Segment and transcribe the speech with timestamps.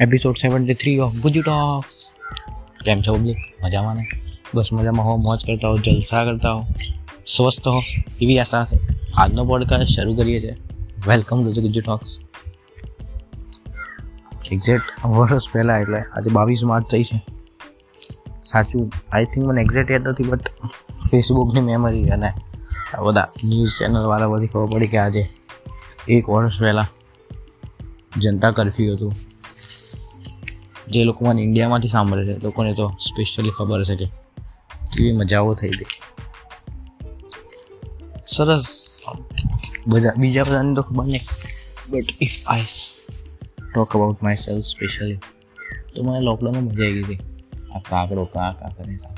[0.00, 2.10] Episode seventy three of Guju talks
[2.84, 4.06] કેમ છો public મજામાં ને?
[4.54, 5.16] બસ મજામાં હો.
[5.16, 6.66] મોજ કરતા હો, જલસા કરતા હો.
[7.26, 7.82] સ્વસ્થ હો.
[8.20, 8.66] એવી આશા
[9.14, 10.56] આજનો પોડકાસ્ટ શરૂ કરીએ છીએ.
[11.08, 12.18] Welcome to Guju talks
[14.52, 17.26] exact વર્ષ પહેલાં એટલે આજે બાવીસ માર્ચ થઈ છે.
[18.46, 20.48] સાચું આઈ થિંક મને એક્ઝેક્ટ યાદ નથી બટ
[21.10, 22.32] ફેસબુકની મેમરી અને
[22.94, 25.28] આ બધા ન્યૂઝ ચેનલવાળા બધી ખબર પડી કે આજે
[26.08, 26.86] એક વર્ષ પહેલાં
[28.20, 29.14] જનતા કરફ્યુ હતું.
[30.90, 34.06] જે લોકો મને ઇન્ડિયામાંથી સાંભળે છે, લોકોને તો સ્પેશિયલી ખબર છે કે
[34.96, 35.86] કેવી મજાઓ થઈ હતી
[38.28, 38.64] સરસ.
[39.86, 41.20] બધા, બીજા બધાને તો ખબર નહીં.
[41.90, 42.62] But if I
[43.74, 45.16] talk about myself specially
[45.94, 47.44] તો મને લોકડાઉનમાં મજા આવી ગઈ હતી.
[47.74, 49.16] આ કાકડો કા કા કરે સાહેબ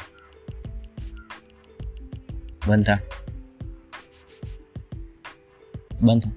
[2.68, 2.98] બંધ થા.
[6.02, 6.30] બંધ થા.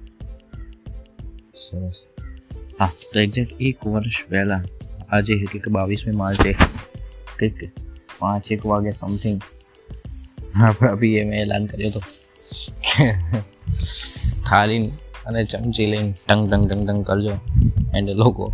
[1.54, 2.02] સરસ.
[2.80, 4.64] હા, તો એક્ઝેક્ટ એક વર્ષ પહેલાં
[5.12, 6.50] આજે એટલે કે બાવીસમી માર્ચે
[7.38, 7.58] કંઈક
[8.18, 9.40] પાંચ એક વાગે સમથિંગ
[10.66, 12.00] આપણા મેં એલાન કર્યો હતો
[12.88, 13.06] કે
[14.48, 14.84] થાળી
[15.28, 17.34] અને ચમચી લઈને ટંગ ટંગ ટંગ ટંગ કરજો.
[17.96, 18.44] એન્ડ લોકો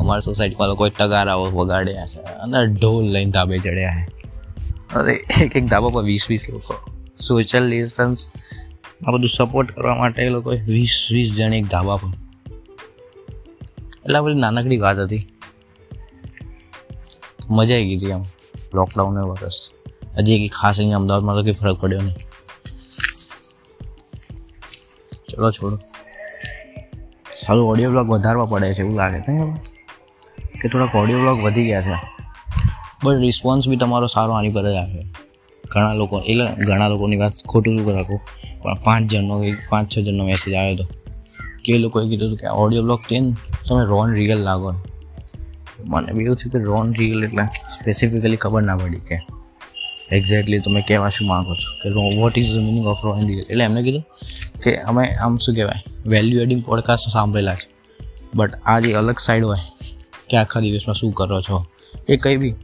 [0.00, 4.26] અમારા સોસાયટીમાં લોકોએ તગારાઓ વગાડ્યા છે અને ઢોલ લઈને ધાબે ચડ્યા છે.
[4.98, 5.14] અરે
[5.44, 6.74] એક એક ધાબા પર વીસ વીસ લોકો.
[7.26, 8.20] સોશિયલ ડિસ્ટન્સ
[9.04, 12.12] આ બધું સપોર્ટ કરવા માટે એ લોકોએ વીસ વીસ જણ એક ધાબા પર.
[14.04, 15.24] એટલે આ બધી નાનકડી વાત હતી.
[17.56, 18.24] મજા આવી ગઈ હતી આમ
[18.76, 19.58] લોકડાઉનને વરસ.
[20.18, 22.16] હજી એક ખાસ અહીંયા અમદાવાદમાં તો કંઈ ફરક પડ્યો નહીં.
[25.28, 25.76] ચલો છોડો.
[27.40, 29.32] સારું ઓડિયો બ્લોગ વધારવા પડે છે એવું લાગે છે
[30.60, 31.96] કે થોડાક ઓડિયો બ્લોગ વધી ગયા છે.
[33.02, 35.02] બટ રિસ્પોન્સ બી તમારો સારો આની પર જ આવે.
[35.72, 38.20] ઘણા લોકો, એટલે ઘણા લોકોની વાત ખોટું શું રાખું,
[38.62, 39.34] પણ પાંચ જણનો
[39.70, 40.84] પાંચ છ જણનો મેસેજ આવ્યો હતો
[41.64, 43.24] કે લોકોએ કીધું હતું કે ઓડિયો બ્લોગ તેમ
[43.66, 44.70] તમે રોન રિયલ લાગો.
[45.84, 49.18] મને બી એવું થયું કે રોન રિયલ એટલે સ્પેસિફિકલી ખબર ના પડી કે
[50.12, 51.68] એક્ઝેક્ટલી તમે કહેવા શું માગો છો.
[51.82, 54.04] કે what is the meaning of raw and real એટલે એમને કીધું
[54.62, 57.68] કે અમે આમ શું કહેવાય વેલ્યુ એડિંગ પોડકાસ્ટ સાંભળેલા છે
[58.34, 59.58] બટ આ જે અલગ સાઈડ હોય,
[60.28, 61.66] કે આખા દિવસમાં શું કરો છો,
[62.08, 62.54] એ કંઈ બી,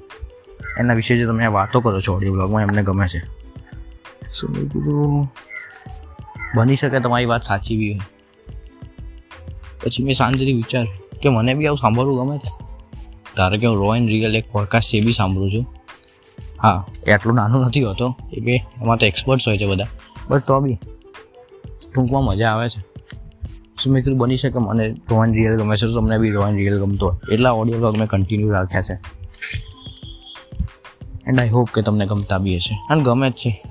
[0.78, 3.20] એના વિશે જે તમે વાતો કરો છો ઓડિયો બ્લોગમાં એમને ગમે છે.
[4.32, 5.32] શું મેં કીધું,
[6.56, 8.00] બની શકે તમારી વાત સાચી બી હોય.
[9.80, 10.86] પછી મેં શાંતિથી વિચાર
[11.22, 12.63] કે મને બી આવું સાંભળવું ગમે છે.
[13.36, 15.66] ધારો કે હું રો એન્ડ રિયલ એક પોડકાસ્ટ એ બી સાંભળું છું.
[16.62, 18.52] હા એટલું નાનું નથી હોતો, એ બે
[18.82, 19.86] એમાં તો એક્સપર્ટ્સ હોય છે બધા.
[20.28, 20.78] બટ તો બી,
[21.94, 22.80] ટૂંકમાં મજા આવે છે.
[23.82, 26.46] શું મેં કીધું, બની શકે મને રો એન્ડ રિયલ ગમે છે, તો તમને બી રો
[26.46, 27.32] એન્ડ રિયલ ગમતો હોય.
[27.32, 28.94] એટલા ઓડિયો બ્લોગ મેં કન્ટિન્યુ રાખ્યા છે.
[31.26, 32.74] એન્ડ આઈ હોપ કે તમને ગમતા બી હશે.
[32.90, 33.62] અને ગમે જ છે.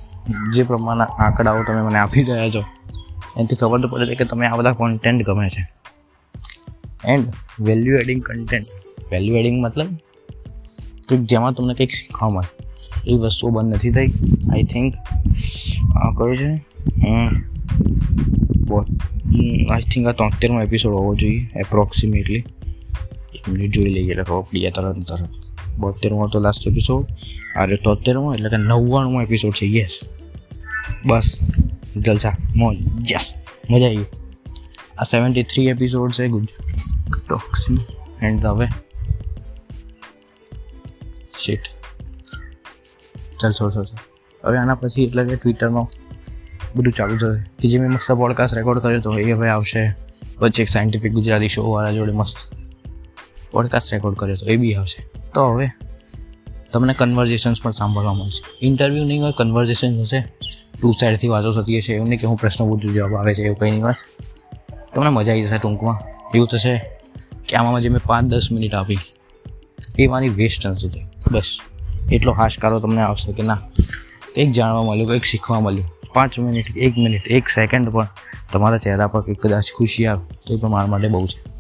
[0.54, 2.64] જે પ્રમાણના આંકડાઓ તમે મને આપી રહ્યા છો,
[3.38, 5.68] એનાથી ખબર તો પડે છે કે તમે આ બધા કોન્ટેન્ટ ગમે છે.
[7.06, 8.68] And value adding content
[9.12, 9.90] value adding મતલબ
[11.10, 12.50] કે જેમાં તમને કંઈક શીખવા મળે.
[13.08, 14.10] એ વસ્તુઓ બંધ નથી થઈ.
[14.52, 14.94] આઈ થિંક
[16.18, 16.52] કયું છે?
[19.74, 22.44] આઈ થિંક આ તોતેરમો એપિસોડ હોવો જોઈએ એપ્રોક્સિમેટલી
[23.36, 25.32] એક મિનિટ જોઈ લઈએ, એટલે જાય તરત તરત.
[25.80, 27.06] બોતેરમો તો લાસ્ટ એપિસોડ
[27.56, 30.00] અરે તોતેરમો, એટલે કે નવ્વાણુંમો એપિસોડ છે યસ
[31.06, 31.28] બસ,
[31.98, 32.78] જલસા, મોજ
[33.12, 33.34] યસ
[33.70, 34.06] મજા આવી
[35.00, 36.48] આ સેવન્ટી થ્રી એપિસોડ છે ગુજ
[38.22, 38.68] એન્ડ હવે
[41.46, 41.62] શીટ
[43.40, 43.86] ચાલ, છોડ છોડ
[44.46, 45.88] હવે આના પછી એટલે કે ટ્વિટરમાં
[46.76, 47.52] બધું ચાલુ થશે.
[47.62, 49.96] કે જે મેં મસ્ત પોડકાસ્ટ રેકોર્ડ કર્યો હતો એ હવે આવશે.
[50.40, 52.38] પછી એક સાયન્ટિફિક ગુજરાતી શોવાળા જોડે મસ્ત
[53.52, 55.20] પોડકાસ્ટ રેકોર્ડ કર્યો હતો એ બી આવશે.
[55.34, 55.68] તો હવે
[56.72, 58.66] તમને કન્વર્ઝેશન્સ પણ સાંભળવા મળશે.
[58.66, 60.22] ઇન્ટરવ્યૂ નહીં હોય કન્વર્ઝેશન હશે.
[60.82, 61.94] ટુ સાઈડથી વાતો થતી હશે.
[61.94, 63.94] એવું નહીં કે હું પ્રશ્ન પૂછું, જવાબ આવે છે, એવું કંઈ નહીં હોય.
[64.96, 66.00] તમને મજા આવી જશે ટૂંકમાં.
[66.36, 67.00] એવું થશે
[67.48, 68.98] કે આમાં જે મેં પાંચ દસ મિનિટ આપી
[70.00, 71.06] એ મારી વેસ્ટ નથી થઈ.
[71.32, 71.58] બસ.
[72.12, 73.56] એટલો હાશકારો તમને આવશે કે ના.
[74.36, 75.92] કંઈક જાણવા મળ્યું, કંઈક શીખવા મળ્યું.
[76.14, 78.08] પાંચ મિનિટ, એક મિનિટ, એક સેકન્ડ પણ
[78.52, 81.54] તમારા ચહેરા પર કંઈક કદાચ ખુશી આવે, તો એ પણ મારા માટે બહુ છે.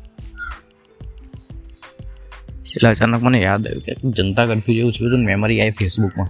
[2.75, 6.27] એટલે અચાનક મને યાદ આવ્યું કે જનતા કરફ્યુ જેવું થયું હતું મેમરી આવી ફેસબુકમાં.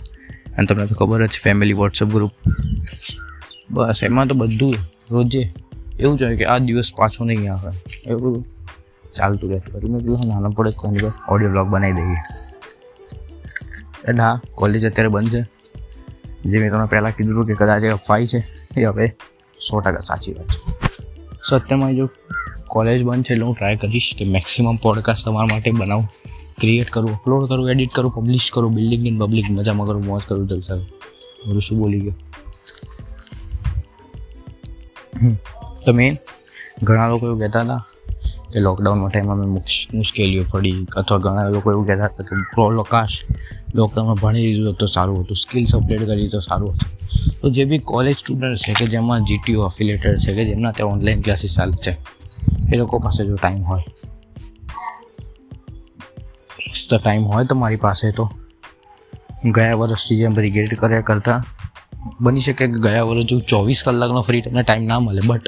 [0.57, 2.31] અને તમને તો ખબર જ ફેમિલી વોટ્સઅપ ગ્રુપ
[3.71, 4.75] બસ, એમાં તો બધું
[5.11, 5.53] રોજે
[5.99, 7.71] એવું જ હોય કે આ દિવસ પાછો નહીં આવે.
[8.09, 8.45] એવું બધું
[9.13, 10.75] ચાલતું રહેતું હતું મેં કીધું નાનો પડે જ
[11.29, 12.42] ઓડિયો બ્લોગ બનાવી દઈએ.
[14.07, 15.41] એટલે હા કોલેજ અત્યારે બંધ છે.
[16.45, 18.39] જે મેં તમને પહેલાં કીધું હતું કે કદાચ એ અફવાઈ છે,
[18.77, 19.05] એ હવે
[19.59, 20.59] સો ટકા સાચી વાત છે.
[21.43, 22.05] સત્યમાં જો
[22.67, 26.07] કોલેજ બંધ છે એટલે હું ટ્રાય કરીશ કે મેક્સિમમ પોડકાસ્ટ તમારા માટે બનાવું.
[26.61, 30.45] ક્રિએટ કરું અપલોડ કરું એડિટ કરું પબ્લિશ કરું બિલ્ડિંગ ઇન પબ્લિક મજામાં કરું, મોજ કરું,
[30.47, 30.79] જલસા
[31.47, 32.15] બધું શું બોલી ગયો?
[35.85, 36.13] તો મેન
[36.83, 37.81] ઘણા લોકો એવું કહેતા હતા
[38.53, 39.45] કે લોકડાઉનમાં ટાઈમ અમે
[39.93, 43.15] મુશ્કેલીઓ પડી અથવા ઘણા લોકો એવું કહેતા હતા કે પ્રકાશ
[43.75, 45.37] લોકડાઉનમાં ભણી લીધું તો સારું હતું.
[45.37, 46.89] સ્કિલ્સ અપડેટ કરી તો સારું હતું.
[47.41, 51.21] તો જે બી કોલેજ સ્ટુડન્ટ છે કે જેમાં જીટીઓ અફિલેટેડ છે કે જેમના ત્યાં ઓનલાઈન
[51.21, 51.93] ક્લાસીસ ચાલે છે,
[52.73, 53.83] એ લોકો પાસે જો ટાઈમ હોય
[56.89, 58.25] તો ટાઈમ હોય તમારી પાસે તો.
[59.45, 61.41] ગયા વર્ષથી જેમ બ્રિગેડ કર્યા કરતાં,
[62.21, 65.45] બની શકે કે ગયા વર્ષ જો ચોવીસ કલાકનો ફ્રી તમને ટાઈમ ના મળે બટ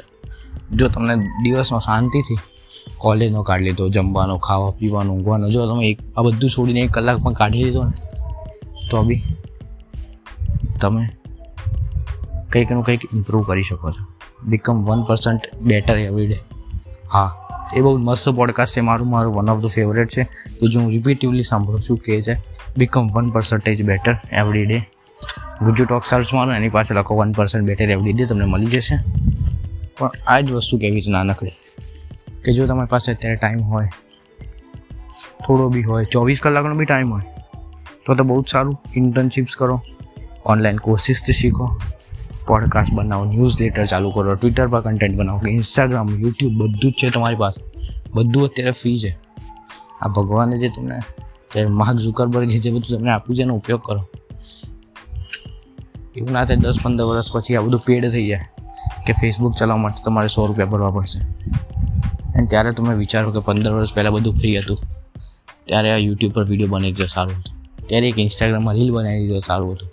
[0.72, 2.38] જો તમને દિવસમાં શાંતિથી
[2.98, 5.50] કોલેજનો કાઢી લીધો, જમવાનો, ખાવા, પીવાનો, ઊંઘવાનો.
[5.50, 7.94] જો તમે એક આ બધું છોડીને એક કલાક પણ કાઢી લીધો ને,
[8.90, 9.22] તો બી
[10.80, 11.02] તમે
[12.52, 14.02] કંઈકનું કંઈક ઇમ્પ્રૂવ કરી શકો છો.
[14.44, 16.38] Become one percent better every day
[17.12, 17.30] હા,
[17.76, 18.80] એ બહુ મસ્ત પોડકાસ્ટ છે.
[18.80, 20.22] મારું મારું વન ઓફ ધ ફેવરેટ છે.
[20.58, 22.34] તો જો હું રિપીટિવલી સાંભળું છું કે છે
[22.78, 24.78] become one percentage better every day
[25.64, 28.96] Guju talk search મારો, એની પાસે લખો one percent better every day તમને મળી જશે.
[29.98, 31.54] પણ આ જ વસ્તુ કેવી છે નાનકડી?
[32.46, 33.90] કે જો તમારી પાસે અત્યારે ટાઈમ હોય,
[35.44, 37.26] થોડો બી હોય, ચોવીસ કલાકનો બી ટાઈમ હોય,
[38.06, 38.76] તો તો બહુ જ સારું.
[38.96, 39.76] ઇન્ટર્નશિપ્સ કરો
[40.46, 41.66] ઓનલાઈન કોર્સિસથી શીખો
[42.48, 46.94] પોડકાસ્ટ બનાવો ન્યૂઝ લેટર ચાલુ કરો ટ્વિટર પર કન્ટેન્ટ બનાવો, કે ઇન્સ્ટાગ્રામ યુટ્યુબ બધું જ
[46.94, 47.60] છે તમારી પાસે.
[48.14, 49.12] બધું અત્યારે ફ્રી છે.
[50.00, 50.98] આ ભગવાને જે તમને
[51.52, 54.02] કે માર્ક ઝુકરબર્ગે જે બધું તમને આપ્યું છે એનો ઉપયોગ કરો.
[56.16, 58.46] એવું ના થાય દસ પંદર વર્ષ પછી આ બધું પેડ થઈ જાય,
[59.06, 61.20] કે ફેસબુક ચલાવવા માટે તમારે સો રૂપિયા ભરવા પડશે.
[62.36, 64.78] અને ત્યારે તમે વિચારો કે પંદર વર્ષ પહેલાં બધું ફ્રી હતું.
[65.64, 67.54] ત્યારે આ યુટ્યુબ પર વીડિયો બની દીધો સારું હતું.
[67.86, 69.88] ત્યારે એક ઇન્સ્ટાગ્રામમાં રીલ બનાવી દીધો સારું હતું.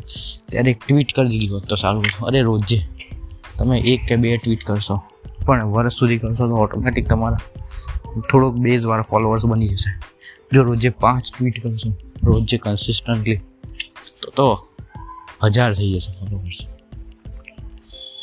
[0.52, 2.28] ત્યારે એક ટ્વીટ કરી દીધી હોત તો સારું હતું.
[2.28, 2.88] અરે રોજે.
[3.58, 5.04] તમે એક કે બે ટ્વીટ કરશો.
[5.46, 7.38] પણ વર્ષ સુધી કરશો તો ઓટોમેટિક તમારા
[8.32, 10.00] થોડોક બેઝવાળા ફોલોઅર્સ બની જશે.
[10.54, 11.90] જો રોજે પાંચ ટ્વીટ કરશો,
[12.24, 13.40] રોજે કન્સિસ્ટન્ટલી
[14.22, 14.68] તો તો
[15.44, 16.60] હજાર થઈ જશે ફોલોઅર્સ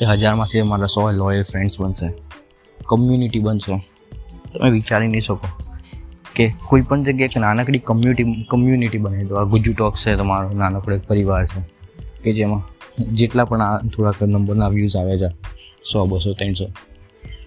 [0.03, 2.09] એ હજારમાંથી અમારા સો લોયલ ફ્રેન્ડ્સ બનશે.
[2.87, 4.00] કમ્યુનિટી બનશે.
[4.55, 5.49] તમે વિચારી નહીં શકો.
[6.35, 10.51] કે કોઈ પણ જગ્યાએ એક નાનકડી કમ્યુનિટી કમ્યુનિટી બનાવી દો આ ગુજુ ટોક્સ છે તમારો,
[10.51, 11.61] નાનકડો એક પરિવાર છે.
[12.23, 12.63] કે જેમાં
[13.05, 15.29] જેટલા પણ આ થોડાક નંબરના વ્યૂઝ આવે છે,
[15.93, 16.65] સો, બસો, ત્રણસો.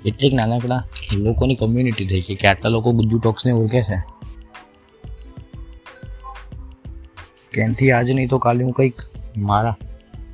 [0.06, 0.84] એટલે એક નાનકડા
[1.16, 4.04] લોકોની કમ્યુનિટી થઈ ગઈ કે આટલા લોકો ગુજ્જુ ટોક્સને ઓળખે છે.
[7.54, 9.02] કેનથી આજે નહીં તો કાલે હું કંઈક
[9.38, 9.78] મારા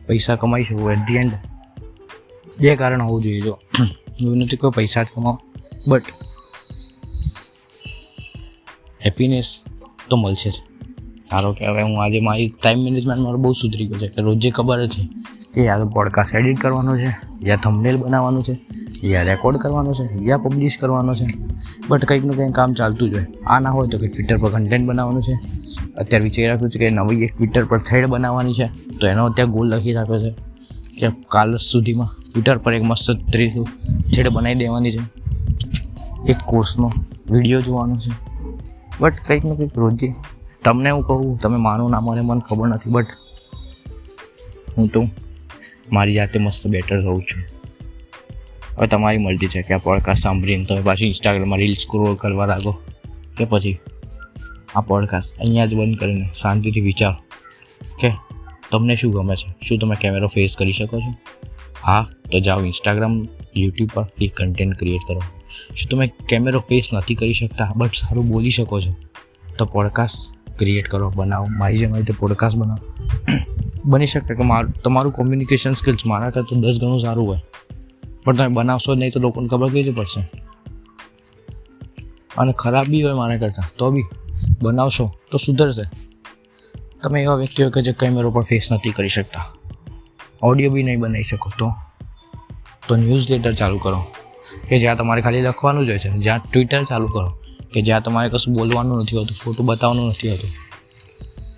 [0.07, 0.91] પૈસા કમાઈ શકું.
[0.91, 1.31] એટ ધી એન્ડ
[2.61, 3.41] બે કારણ હોવું જોઈએ.
[3.41, 3.59] જો
[4.21, 5.39] એવું નથી કોઈ પૈસા જ કમાવો
[5.87, 6.03] બટ
[9.09, 9.63] હેપીનેસ
[10.09, 10.53] તો મળશે જ.
[11.31, 14.49] ધારો કે હવે હું આજે મારી ટાઈમ મેનેજમેન્ટ મારો બહુ સુધરી ગયો છે કે રોજે
[14.49, 15.07] ખબર છે
[15.53, 17.09] કે યા તો પોડકાસ્ટ એડિટ કરવાનો છે,
[17.45, 18.59] યા થંબનેલ બનાવવાનું છે,
[19.03, 21.25] યા રેકોર્ડ કરવાનો છે, યા પબ્લિશ કરવાનો છે.
[21.87, 23.25] બટ કંઈકનું કંઈક કામ ચાલતું જ હોય.
[23.47, 25.33] આ ના હોય તો કે ટ્વિટર પર કન્ટેન્ટ બનાવવાનું છે.
[25.97, 28.67] અત્યારે વિચારી રાખ્યું છે કે નવી એક ટ્વિટર પર થ્રેડ બનાવવાની છે,
[29.01, 30.31] તો એનો અત્યારે ગોલ લખી રાખ્યો છે
[30.99, 33.67] કે કાલ સુધીમાં ટ્વિટર પર એક મસ્ત ત્રીજું
[34.13, 35.01] થ્રેડ બનાવી દેવાની છે.
[36.27, 36.91] એક કોર્સનો
[37.31, 38.28] વીડિયો જોવાનો છે.
[39.01, 40.15] બટ કંઈક ને કંઈક રોજે.
[40.63, 43.07] તમને હું કહું, તમે માનો ના મને મને ખબર નથી બટ
[44.77, 45.07] હું તો
[45.91, 47.43] મારી જાતે મસ્ત બેટર રહું છું.
[48.77, 52.71] હવે તમારી મરજી છે કે આ પોડકાસ્ટ સાંભળીને તમે પાછી ઇન્સ્ટાગ્રામમાં રીલ સ્ક્રોલ કરવા લાગો
[53.37, 53.79] કે પછી
[54.75, 57.13] આ પોડકાસ્ટ અહીંયા જ બંધ કરીને શાંતિથી વિચારો
[57.99, 58.13] કે
[58.71, 59.67] તમને શું ગમે છે?
[59.67, 61.13] શું તમે કેમેરો ફેસ કરી શકો છો?
[61.83, 64.07] હા, તો જાઓ ઇન્સ્ટાગ્રામ યુટ્યુબ પર
[64.37, 65.21] કંટેન્ટ ક્રિએટ કરો.
[65.75, 68.95] શું તમે કેમેરો ફેસ નથી કરી શકતા બટ સારું બોલી શકો છો,
[69.57, 71.47] તો પોડકાસ્ટ ક્રિએટ કરો, બનાવો.
[71.49, 72.93] મારી જેમ રીતે પોડકાસ્ટ બનાવો.
[73.85, 77.39] બની શકે કે મારું, તમારું કોમ્યુનિકેશન સ્કિલ્સ મારા કરતાં દસ ગણું સારું હોય.
[78.23, 80.29] પણ તમે બનાવશો નહીં તો લોકોને ખબર કેવી રીતે પડશે?
[82.37, 84.03] અને ખરાબ બી હોય મારા કરતાં, તો બી.
[84.61, 85.81] બનાવશો તો સુધરશે.
[87.03, 89.45] તમે એવા વ્યક્તિઓ કે જે કેમેરો પર ફેસ નથી કરી શકતા.
[90.41, 91.73] ઓડિયો બી નહીં બનાવી શકો તો.
[92.87, 94.03] તો ન્યૂઝ લેટર ચાલુ કરો.
[94.69, 96.09] કે જ્યાં તમારે ખાલી લખવાનું જ હોય છે.
[96.09, 97.29] જ્યાં ટ્વિટર ચાલુ કરો,
[97.73, 100.49] કે જ્યાં તમારે કશું બોલવાનું નથી હોતું ફોટો બતાવવાનું નથી હોતું.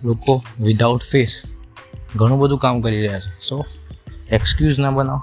[0.03, 1.41] લોકો વિધાઉટ ફેસ
[2.15, 3.31] ઘણું બધું કામ કરી રહ્યા છે.
[3.41, 3.65] સો
[4.29, 5.21] એક્સક્યુઝ ના બનાવો.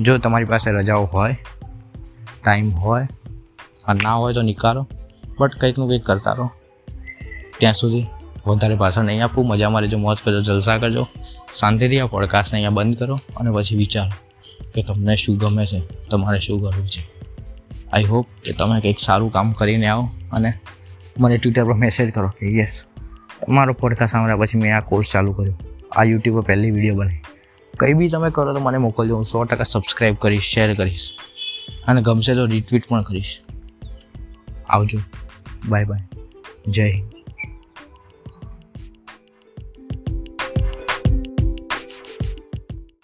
[0.00, 1.36] જો તમારી પાસે રજાઓ હોય
[2.44, 3.08] ટાઈમ હોય,
[3.86, 4.88] અને ના હોય તો નિકાળો
[5.38, 6.50] બટ કંઈકનું કંઈક કરતા રહો.
[7.58, 8.06] ત્યાં સુધી
[8.46, 11.08] વધારે પાછળ નહીં આપવું મજા મારે જો મોજ કરજો, જલસા કરજો.
[11.54, 14.12] શાંતિથી આ પોડકાસ્ટને અહીંયા બંધ કરો, અને પછી વિચારો.
[14.74, 15.82] કે તમને શું ગમે છે?
[16.10, 17.14] તમારે શું કરવું છે?
[17.92, 20.52] આઈ હોપ કે તમે કંઈક સારું કામ કરીને આવો અને
[21.20, 22.82] મને ટ્વિટર પર મેસેજ કરો કે યસ
[23.46, 25.58] તમારો પોડકાસ્ટ સાંભળ્યા પછી મેં આ કોર્સ ચાલુ કર્યો.
[25.92, 27.18] આ યુટ્યુબ પર પહેલી વીડિયો બની
[27.78, 31.10] કંઈ બી તમે કરો તો મને મોકલજો, હું સો ટકા સબસ્ક્રાઈબ કરીશ શેર કરીશ
[31.86, 33.40] અને ગમશે તો રિટ્વીટ પણ કરીશ.
[34.68, 34.98] આવજો.
[35.68, 36.00] બાય બાય
[36.68, 37.13] જય હિન્દ.